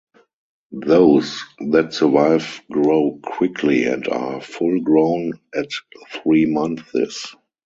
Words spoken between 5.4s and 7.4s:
at three months.